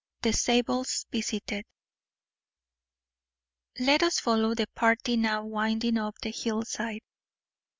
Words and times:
XV 0.01 0.23
THE 0.23 0.31
ZABELS 0.33 1.05
VISITED 1.11 1.65
Let 3.77 4.01
us 4.01 4.19
follow 4.19 4.55
the 4.55 4.65
party 4.73 5.15
now 5.15 5.45
winding 5.45 5.99
up 5.99 6.17
the 6.23 6.31
hillside. 6.31 7.01